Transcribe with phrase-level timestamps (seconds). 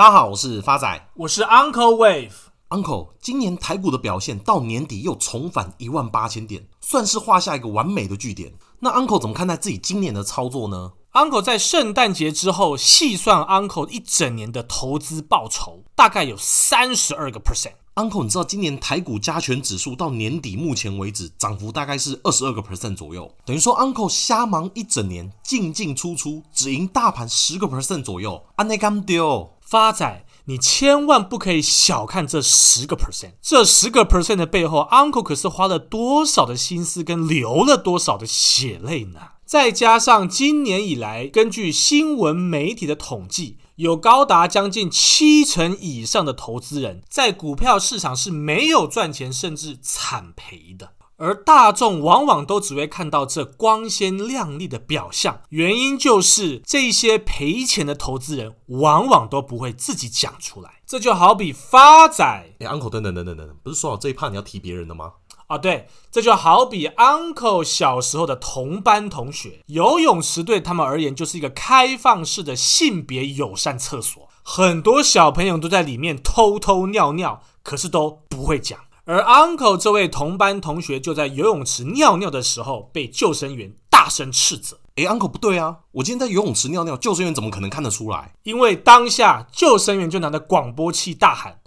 [0.00, 2.32] 大家好，我是发仔，我是 Uncle Wave。
[2.70, 8.54] Uncle，今年台股的表现到年底又重返一万八千点，算是画下一个完美的句点。
[8.78, 17.74] 那 Uncle 怎么看待自己今年的操作呢？Uncle 在圣诞节之后细算 Uncle 一整年的投资报酬，大概有三十二个 percent。
[17.96, 29.50] Uncle，你知道今年台股加权指数到年底目前为止涨幅大概是二十二个 percent 左右，等于说 Uncle 瞎忙一整年进进出出只赢大盘十个 percent 左右，安内干丢。
[29.70, 39.20] 发仔，你千万不可以小看这十个 percent，这十个 percent 的背后，Uncle 可是花了多少的心思跟流了多少的血泪呢？
[39.46, 50.94] 再加上今年以来，根据新闻媒体的统计，有高达将近七成以上的投资人在股票市场是没有赚钱，甚至惨赔的。
[51.20, 60.80] 而大众往往都只会看到这光鲜亮丽的表象，原因就是这些赔钱的投资人往往都不会自己讲出来。
[60.86, 65.12] 这就好比发仔，哎，uncle，等等等等等等，不是说好这一趴你要提别人的吗？
[65.48, 78.80] 啊，对，这就好比 uncle 小时候的同班同学，游泳池对他们而言就是一个开放式的性别友善厕所，很多小朋友都在里面偷偷尿尿，可是都不会讲。
[79.10, 84.78] 而 uncle 这位同班同学就在游泳池尿尿的时候被救生员大声斥责。
[84.94, 88.36] 诶，uncle 不对啊，我今天在游泳池尿尿，救生员怎么可能看得出来？
[88.44, 91.58] 因为当下救生员就拿着广播器大喊：“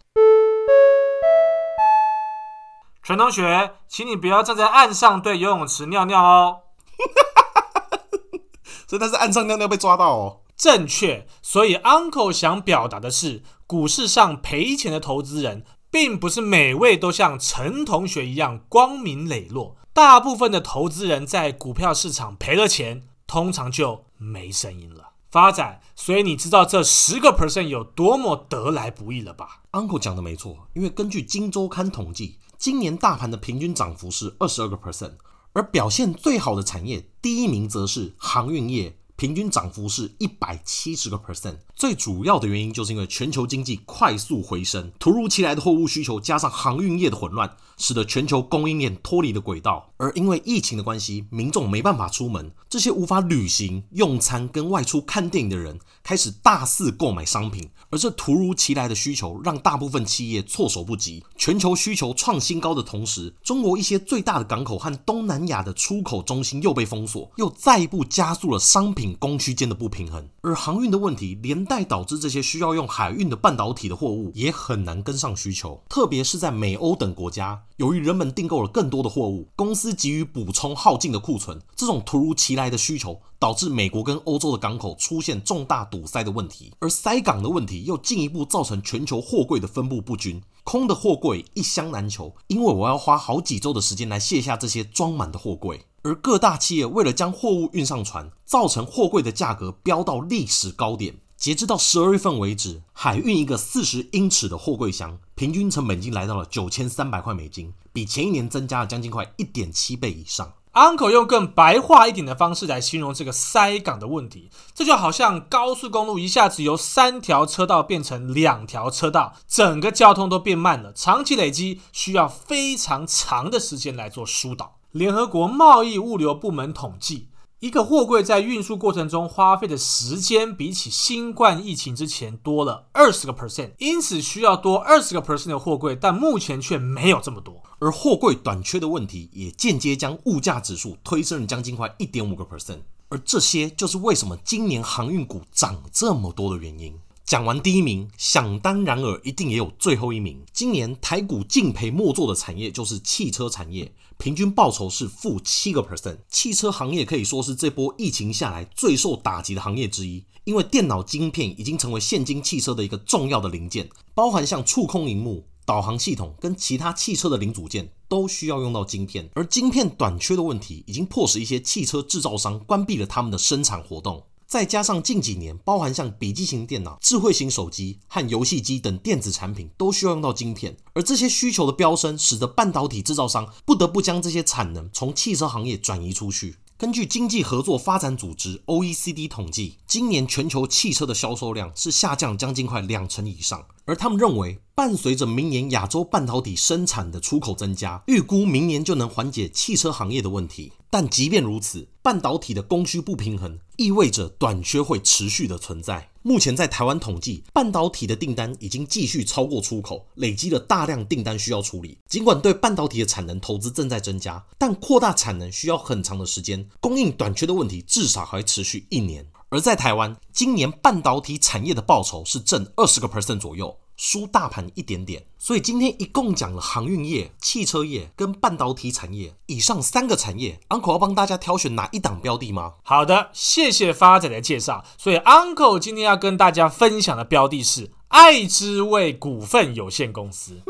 [3.03, 6.59] 陈同学，请你不要站在岸上对游泳池尿尿哦。
[8.87, 10.39] ”所以他是岸上尿尿被抓到哦。
[10.55, 11.27] 正确。
[11.41, 15.65] 所以 uncle 想表达的是，股市上赔钱的投资人。
[15.93, 25.11] 并不是每位都像陈同学一样光明磊落，大部分的投资人在股票市场赔了钱，通常就没声音了。
[25.29, 35.13] 发展，所以你知道这十个 percent 有多么得来不易了吧？Uncle 讲的没错，因为根据《金周刊》统计，今年大盘的平均涨幅是二十二个 percent，
[35.53, 38.97] 而表现最好的产业第一名则是航运业。
[39.15, 49.89] 平均涨幅是一百七十个 percent，最主要的原因就是因为全球经济快速回升，突如其来的货物需求加上航运业的混乱，使得全球供应链脱离了轨道。
[49.97, 61.21] 而因为疫情的关系，民众没办法出门，这些无法旅行、用餐跟外出看电影的人开始大肆购买商品，而这突如其来的需求让大部分企业措手不及。
[61.37, 69.03] 全球需求创新高的同时，中国一些最大的港口和东南亚的出口中心又被封锁，又再一步加速了商品。
[69.19, 95.85] 供需间的不平衡，而航运的问题连带导致这些需要用海运的半导体的货物也很难跟上需求，特别是在美欧等国家，由于人们订购了更多的货物，公司急于补充耗尽的库存，这种突如其来的需求导致美国跟欧洲的港口出现重大堵塞的问题，而塞港的问题又进一步造成全球货柜的分布不均，空的货柜一箱难求，因为我要花好几周的时间来卸下这些装满的货柜。
[96.03, 101.15] 而各大企业为了将货物运上船，造成货柜的价格飙到历史高点。
[101.43, 110.53] 截至到十二月份为止，海运一个四十英尺的货柜箱，平均成本已经来到了九千三百块美金，比前一年增加了将近快一点七倍以上。
[110.71, 124.77] Uncle 用更白话一点的方式来形容这个塞港的问题，这就好像高速公路一下子由三条车道变成两条车道，整个交通都变慢了，长期累积需要非常长的时间来做疏导。
[124.91, 127.27] 联合国贸易物流部门统计，
[127.63, 137.63] 一个货柜在运输过程中花费的时间，比起新冠疫情之前多了二十个 percent，因此需要多二十个 percent 的货柜，但目前却没有这么多。
[137.79, 142.79] 而货柜短缺的问题，也间接将物价指数推升了将近快一点五个 percent。
[143.07, 146.99] 而这些就是为什么今年航运股涨这么多的原因。
[147.25, 150.43] 讲完第一名，想当然尔，一定也有最后一名。
[150.51, 156.17] 今年台股净赔莫做的产业就是汽车产业，平均报酬是负七个 percent。
[156.27, 174.21] 汽车行业可以说是这波疫情下来最受打击的行业之一，因为电脑晶片已经成为现今汽车的一个重要的零件，包含像触控荧幕、导航系统跟其他汽车的零组件都需要用到晶片，而晶片短缺的问题已经迫使一些汽车制造商关闭了他们的生产活动。
[174.53, 186.57] 再加上近几年，包含像笔记型电脑、智慧型手机和游戏机等电子产品都需要用到晶片，而这些需求的飙升，使得半导体制造商不得不将这些产能从汽车行业转移出去。
[186.77, 200.71] 根据经济合作发展组织 （OECD） 统计，今年全球汽车的销售量是下降将近快两成以上，而他们认为，伴随着明年亚洲半导体生产的出口增加，预估明年就能缓解汽车行业的问题。
[200.89, 206.09] 但即便如此，半导体的供需不平衡意味着短缺会持续的存在。
[206.21, 211.97] 目前在台湾统计，半导体的订单已经继续超过出口，累积了大量订单需要处理。
[212.07, 219.27] 尽管对半导体的产能投资正在增加，但扩大产能需要很长的时间，供应短缺的问题至少还持续一年。
[219.53, 225.27] 而在台湾，今年半导体产业的报酬是正二十个 percent 左右，输大盘一点点。
[225.37, 232.73] 所以今天一共讲了航运业、汽车业跟半导体产业以上三个产业，Uncle 要帮大家挑选哪一档标的吗？
[232.81, 234.83] 好的，谢谢发仔的介绍。
[234.97, 240.63] 所以 Uncle 今天要跟大家分享的标的是爱之味股份有限公司。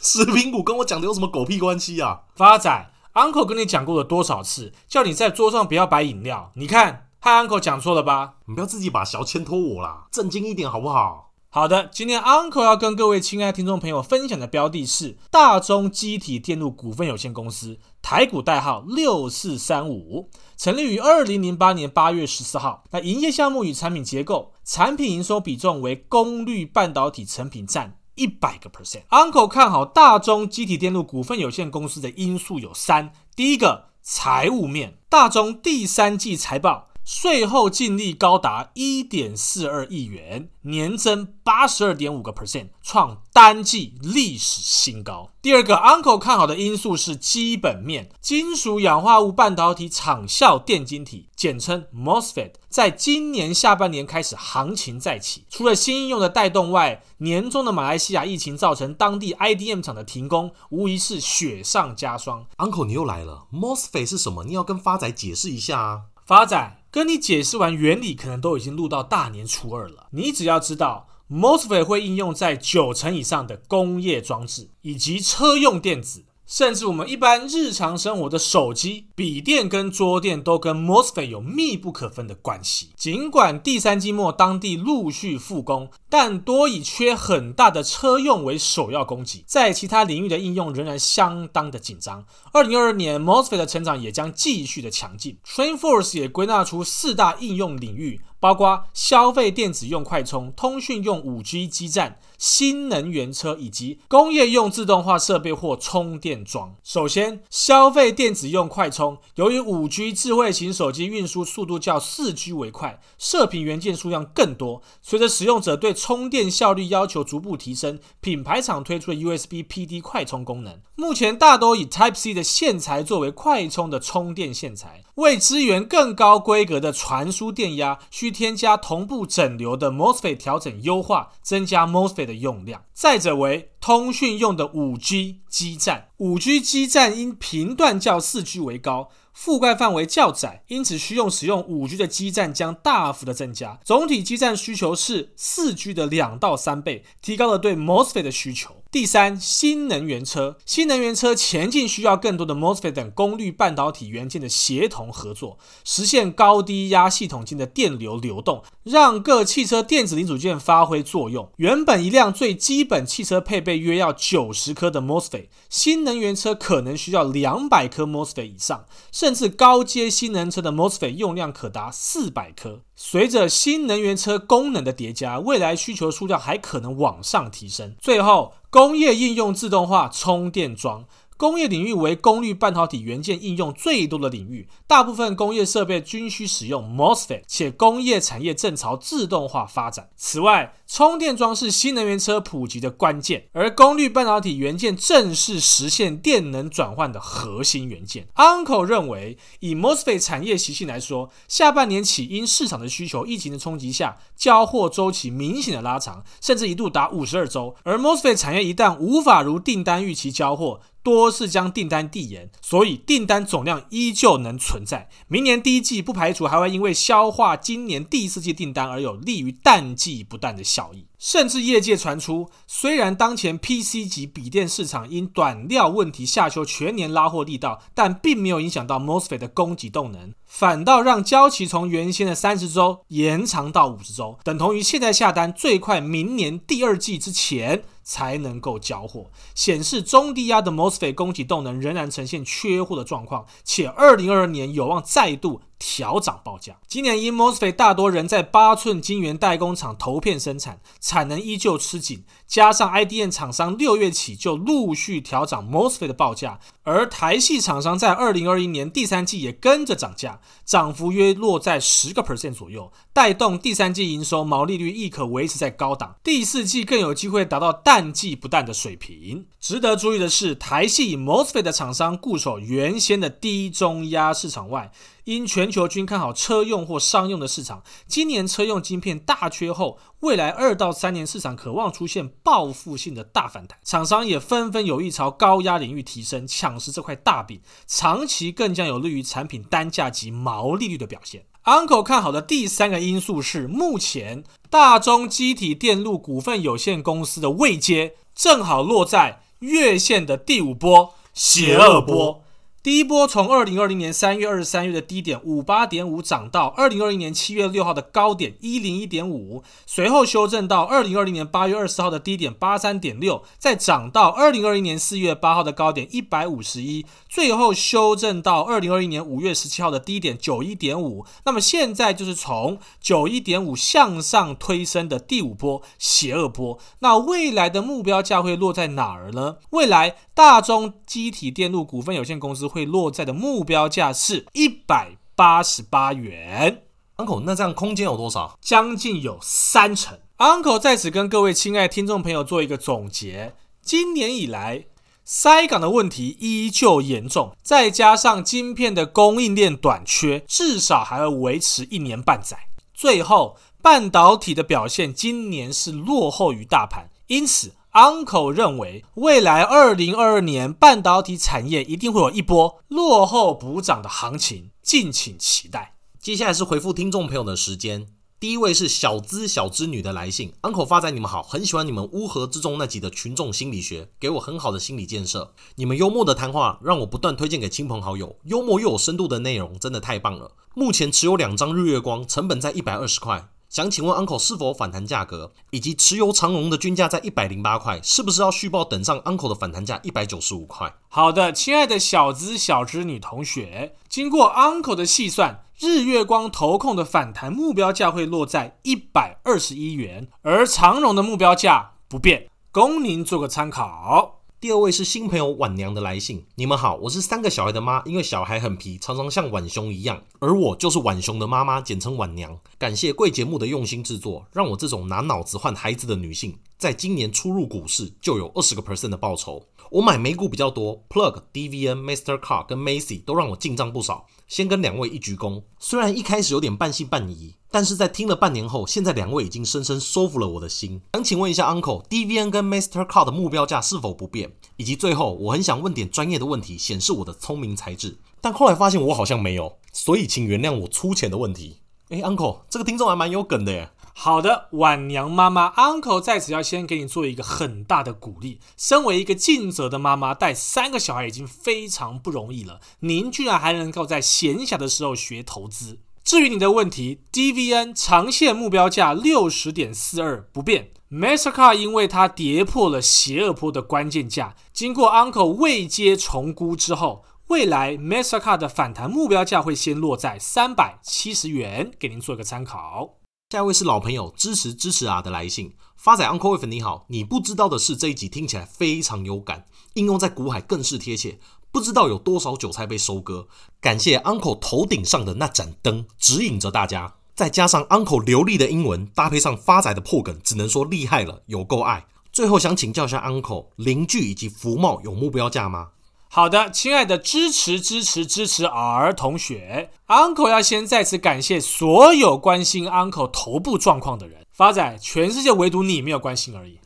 [0.00, 2.20] 食品股跟我讲的有什么狗屁关系啊？
[2.36, 6.52] 发仔，Uncle 跟你讲过了多少次，叫你在桌上不要摆饮料？
[6.54, 7.05] 你看。
[7.20, 8.34] 和 Uncle 讲错了吧？
[8.46, 11.24] 你不要自己把小牵拖我啦，正经一点好不好？
[11.48, 20.28] 好的，今天 Uncle 要跟各位亲爱的听众朋友分享的标的是大中积体电路股份有限公司，台股代号六四三五，
[20.58, 22.84] 成立于二零零八年八月十四号。
[22.90, 29.06] 那营业项目与产品结构，产品营收比重为功率半导体成品占一百个 percent。
[29.08, 36.88] Uncle 看好大中积体电路股份有限公司的因素有三：第一个，财务面，大中第三季财报。
[37.06, 45.30] 税后净利高达一点四二亿元，年增八十二点五个 percent，创单季历史新高。
[45.40, 55.44] 第二个，Uncle 看好的因素是基本面，金属氧化物半导体场效电晶体，简称 MOSFET，在今年下半年开始行情再起。
[55.48, 62.46] 除了新应用的带动外，年中的马来西亚疫情造成当地 IDM 厂的停工，无疑是雪上加霜。
[62.56, 64.42] Uncle，你又来了，MOSFET 是什么？
[64.42, 66.82] 你要跟发仔解释一下啊，发仔。
[66.96, 70.06] 跟你解释完原理，可能都已经录到大年初二了。
[70.12, 76.24] 你只要知道，MOSFET 会应用在九成以上的工业装置以及车用电子。
[76.46, 82.90] 甚至我们一般日常生活的手机、笔电跟桌电都跟 MOSFET 有密不可分的关系。
[82.96, 92.24] 尽管第三季末当地陆续复工，但多以缺很大的车用为首要供给，在其他领域的应用仍然相当的紧张。
[92.52, 95.38] 二零二二年 MOSFET 的成长也将继续的强劲。
[95.44, 98.20] Trainforce 也归纳出四大应用领域。
[98.38, 106.76] 包括消费电子用快充、通讯用五 G 基站、新能源车以及工业用自动化设备或充电桩。
[106.84, 114.82] 首先，消费电子用快充，由于五 G 智慧型手机运输速度较四 G 为快，射频元件数量更多。
[115.00, 120.78] 随着使用者对充电效率要求逐步提升，品牌厂推出了 USB PD 快充功能。
[120.94, 132.82] 目前大多以 Type C 的线材作为快充的充电线材，为支援更高规格的传输电压，需添加同步整流的 MOSFET 调整优化，增加 MOSFET 的用量。
[132.92, 139.08] 再者为通讯用的五 G 基站，五 G 基站因频段较四 G 为高。
[139.36, 148.76] 覆盖范围较窄，因此需用使用五 G 的基站将大幅的增加，总体基站需求是四 G 的两到三倍，提高了对 MOSFET 的需求。
[148.90, 161.50] 第三，新能源车，新能源车前进需要更多的 MOSFET 等功率半导体元件的协同合作，实现高低压系统间的电流流动，让各汽车电子零组件发挥作用。
[161.56, 168.86] 原本一辆最基本汽车配备约要九十颗的 MOSFET，新能源车可能需要两百颗 MOSFET 以上。
[169.26, 172.82] 甚至高阶新能源车的 MOSFET 用量可达四百颗。
[172.94, 177.96] 随着新能源车功能的叠加，未来需求数量还可能往上提升。
[177.98, 181.06] 最后，工业应用自动化充电桩。
[181.36, 190.08] 工业领域为功率半导体元件应用最多的领域，大部分工业设备均需使用 MOSFET，且工业产业正朝自动化发展。
[190.16, 198.28] 此外，充电桩是新能源车普及的关键，而功率半导体元件正是实现电能转换的核心元件。
[198.36, 207.74] Uncle 认为，以 MOSFET 产业习性来说，下半年起因市场的需求、疫情的冲击下，交货周期明显的拉长，甚至一度达五十二周。
[207.82, 215.08] 而 MOSFET 产业一旦无法如订单预期交货，多是将订单递延，所以订单总量依旧能存在。
[215.28, 221.06] 明年第一季不排除还会因为消化今年第四季订单而有利于淡季不淡的效益。
[221.18, 237.84] 甚至业界传出，虽然当前 PC 级笔电市场因短料问题下修全年拉货力道，但并没有影响到 MOSFET 的供给动能，反倒让交期从原先的三十周延长到五十周，等同于现在下单最快明年第二季之前。
[238.08, 246.78] 才能够交货，显示中低压的 MOSFET 供给动能仍然呈现缺货的状况，且二零二二年有望再度调涨报价。
[246.86, 269.46] 今年因 MOSFET 大多仍在八寸晶圆代工厂投片生产，产能依旧吃紧，加上 IDM 厂商六月起就陆续调涨 MOSFET 的报价，而台系厂商在二零二一年第三季也跟着涨价，涨幅约落在十个 percent 左右，带动第三季营收毛利率亦可维持在高档，第四季更有机会达到淡季不淡的水平。
[269.60, 274.92] 值得注意的是，台系以 MOSFET 的厂商固守原先的低中压市场外。
[275.26, 283.76] 因全球均看好车用或商用的市场，今年车用晶片大缺后，未来二到三年市场可望出现报复性的大反弹。
[283.82, 291.44] 厂商也纷纷有意朝高压领域提升，抢食这块大饼，长期更将有利于产品单价及毛利率的表现。
[291.64, 302.44] Uncle 看好的第三个因素是，目前大中积体电路股份有限公司的位阶正好落在月线的第五波邪恶波。
[302.86, 321.26] 第一波从二零二零年三月二十三日的低点五八点五涨到二零二零年七月六号的高点一零一点五，随后修正到二零二零年八月二十号的低点八三点六，再涨到二零二零年四月八号的高点一百五十一，最后修正到二零二一年五月十七号的低点九一点五。
[321.44, 326.78] 那么现在就是从九一点五向上推升的第五波邪恶波。
[327.00, 329.56] 那未来的目标价会落在哪儿呢？
[329.70, 332.70] 未来大中积体电路股份有限公司。
[332.76, 336.82] 会落在的目标价是一百八十八元。
[337.16, 338.58] Uncle，那这样空间有多少？
[338.60, 340.18] 将近有三成。
[340.36, 344.84] Uncle 在此跟各位亲爱听众朋友做一个总结：今年以来，
[345.24, 352.58] 塞港的问题依旧严重，再加上晶片的供应链短缺，至少还要维持一年半载。
[352.92, 357.72] 最后，半导体的表现今年是落后于大盘，因此。
[357.96, 365.94] Uncle 认为，未来二零二二年半导体产业一定会有一波落后补涨的行情，敬请期待。
[366.20, 375.54] 接下来是回复听众朋友的时间，第一位是小资小资女的来信，Uncle 发仔你们好，很喜欢你们乌合之众那集的群众心理学，给我很好的心理建设。
[375.76, 380.52] 你们幽默的谈话让我不断推荐给亲朋好友，幽默又有深度的内容真的太棒了。
[380.74, 383.48] 目前持有两张日月光，成本在一百二十块。
[383.76, 390.90] 想请问 Uncle 是否反弹价格，以及持有长荣的均价在一百零八块，是不是要续报等上 Uncle 的反弹价一百九十五块？
[391.08, 404.35] 好的，亲爱的小资小资女同学，经过 Uncle 的细算，日月光投控的反弹目标价会落在一百二十一元，而长荣的目标价不变，供您做个参考。
[404.66, 412.58] 第二位是新朋友婉娘的来信，你们好，我是三个小孩的妈，因为小孩很皮，常常像婉熊一样，而我就是婉熊的妈妈，简称婉娘。
[412.76, 419.64] 感谢贵节目的用心制作，让我这种拿脑子换孩子的女性，在今年初入股市就有二十个 percent 的报酬。
[419.88, 424.26] 我买美股比较多，Plug、DVN、Mastercard 跟 Macy 都让我进账不少。
[424.48, 427.54] 先跟两位一鞠躬，虽然一开始有点半信半疑。
[427.76, 431.02] 但是在听了半年后，现在两位已经深深收服了我的心。
[431.12, 433.06] 想请问一下，Uncle，DVN 跟 Mr.
[433.06, 434.50] Car 的目标价是否不变？
[434.78, 438.16] 以及最后，我很想问点专业的问题，显示我的聪明才智。
[438.40, 441.82] 但后来发现我好像没有，所以请原谅我粗浅的问题。
[442.08, 443.90] 诶，Uncle，这个听众还蛮有梗的耶。
[444.14, 448.58] 好的，婉娘妈妈，Uncle 在此要先给你做一个很大的鼓励。
[448.78, 455.98] 身为一个尽责的妈妈，带三个小孩已经非常不容易了，您居然还能够在闲暇的时候学投资。
[456.26, 473.18] 至于你的问题，DVN 长线目标价六十点四二不变，Mastercard 因为它跌破了邪恶坡的关键价，经过 Uncle 未接重估之后，未来 Mastercard 的反弹目标价会先落在三百七十元，给您做一个参考。
[473.50, 481.38] 下一位是老朋友支持支持啊的来信，发仔 Uncle If 你好，你不知道的是这一集听起来非常有感，应用在股海更是贴切。
[481.70, 483.48] 不知道有多少韭菜被收割，
[483.80, 492.06] 感谢 Uncle 头顶上的那盏灯指引着大家，再加上 Uncle 流利的英文，搭配上发仔的破梗，只能说厉害了，有够爱。
[492.32, 495.88] 最后想请教一下 Uncle，邻居以及福茂有目标价吗？
[496.28, 506.78] 好的，亲爱的支持支持支持儿同学，Uncle 要先再次感谢所有关心 Uncle 头部状况的人，发仔，全世界唯独你没有关心而已。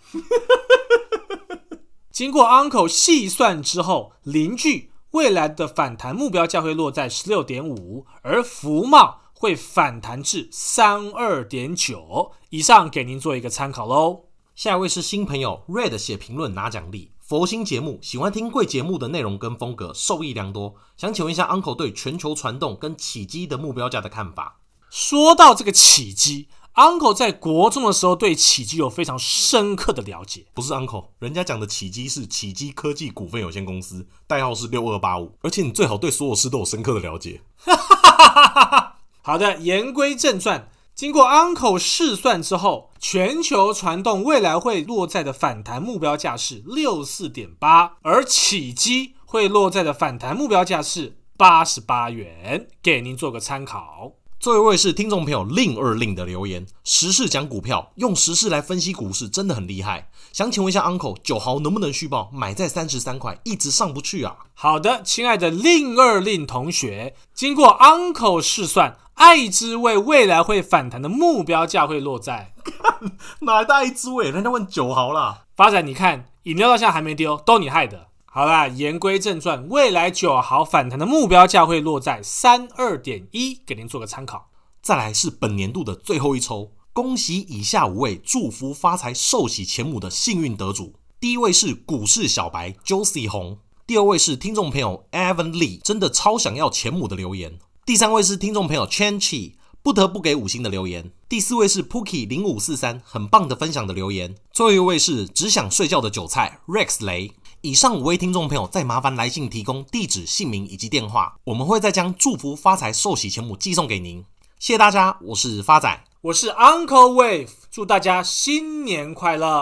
[2.20, 14.24] 经过 Uncle 细算之后，邻居未来的反弹目标价会落在十六点五，而福茂会反弹至三二点九以上，给您做一个参考喽。
[14.54, 20.74] 下一位是新朋友 Red 写评论拿奖励，佛心节目，喜欢听贵节目的内容跟风格，受益良多。
[20.98, 24.58] 想请问一下 Uncle 对全球传动跟起机的目标价的看法？
[24.90, 26.48] 说到这个启碁。
[26.74, 30.46] Uncle 在国中的时候对启碁有非常深刻的了解。
[30.54, 35.36] 不是 Uncle，人家讲的启碁是启基科技股份有限公司，代号是六二八五。
[35.42, 37.42] 而且你最好对所有事都有深刻的了解。
[39.22, 54.12] 好的，言归正传，经过 Uncle 试算之后，全球传动未来会落在的反弹目标价是六四点八，而启碁会落在的反弹目标价是八十八元，给您做个参考。
[54.40, 60.08] 最后一位是听众朋友令二令的留言，时事讲股票，用时事来分析股市，真的很厉害。
[60.32, 62.30] 想请问一下 Uncle，九豪能不能续报？
[62.32, 64.34] 买在三十三块，一直上不去啊。
[64.54, 72.54] 好的，亲爱的令二令同学，经过 Uncle 试算，爱之味未来会反弹的目标价会落在
[73.40, 74.30] 哪来的爱之味？
[74.30, 75.42] 人家问九豪啦。
[75.54, 78.06] 发展，你看饮料到现在还没丢，都你害的。
[78.32, 84.50] 好啦，言归正传，未来九豪反弹的目标价会落在三二点一，给您做个参考。
[84.80, 90.94] 再来是本年度的最后一抽，恭喜以下五位祝福发财、寿喜钱母的幸运得主。
[91.18, 97.58] 第一位是股市小白 Josie 红，第二位是听众朋友 Evan Lee，真的超想要钱母的留言。
[97.84, 101.10] 第三位是听众朋友 Chen Chi，不得不给五星的留言。
[101.28, 104.36] 第四位是 Pookie 零五四三，很棒的分享的留言。
[104.52, 107.32] 最后一位是只想睡觉的韭菜 Rex 雷。
[107.62, 114.24] 以上五位听众朋友，再麻烦来信提供地址、姓名以及电话，我们会再将祝福发财、寿喜全母寄送给您。
[114.58, 119.58] 谢谢大家，我是发仔，我是 Uncle Wave，祝大家新年快乐。